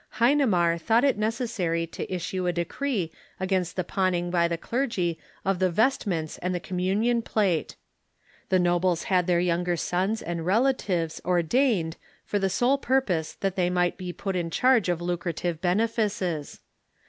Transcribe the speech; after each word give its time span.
Hincmar 0.15 0.81
tliought 0.83 1.03
it 1.03 1.15
necessary 1.19 1.85
to 1.85 2.11
issue 2.11 2.47
a 2.47 2.51
decree 2.51 3.11
against 3.39 3.75
the 3.75 3.83
pawning 3.83 4.31
by 4.31 4.47
the 4.47 4.57
clergy 4.57 5.19
of 5.45 5.59
the 5.59 5.69
vestments 5.69 6.39
and 6.39 6.55
the 6.55 6.59
communion 6.59 7.21
plate. 7.21 7.75
The 8.49 8.57
nobles 8.57 9.03
had 9.03 9.27
their 9.27 9.39
younger 9.39 9.77
sons 9.77 10.23
and 10.23 10.43
relatives 10.43 11.21
ordained 11.23 11.97
for 12.25 12.39
the 12.39 12.49
sole 12.49 12.79
purpose 12.79 13.33
that 13.41 13.55
they 13.55 13.69
might 13.69 13.95
be 13.95 14.11
put 14.11 14.35
in 14.35 14.49
charge 14.49 14.89
of 14.89 15.01
lucrative 15.03 15.61
benefices. 15.61 16.61